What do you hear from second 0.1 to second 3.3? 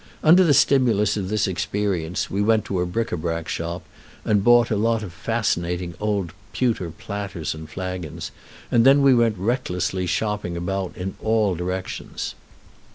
Under the stimulus of this experience we went to a bric à